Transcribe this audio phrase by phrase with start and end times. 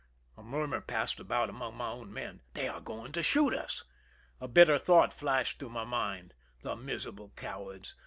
[0.35, 3.83] A murmur passed about among my men:" They are going to shoot us."
[4.39, 7.93] A bitter thought flashed through my mind: "The miserable cowards!